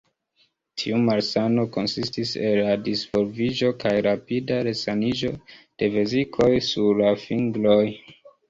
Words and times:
Tiu 0.83 1.01
malsano 1.09 1.65
konsistis 1.75 2.31
el 2.51 2.57
la 2.69 2.71
disvolviĝo 2.87 3.71
kaj 3.85 3.93
rapida 4.07 4.57
resaniĝo 4.69 5.33
de 5.53 5.91
vezikoj 5.99 6.53
sur 6.73 7.05
la 7.05 7.17
fingroj. 7.27 7.81